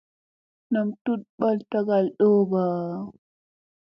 [0.71, 2.61] Nam tuɗ ɓal tagal ɗowba.